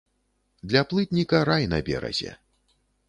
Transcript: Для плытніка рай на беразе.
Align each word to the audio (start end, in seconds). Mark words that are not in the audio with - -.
Для 0.69 0.81
плытніка 0.93 1.41
рай 1.49 1.67
на 1.75 1.81
беразе. 1.91 2.31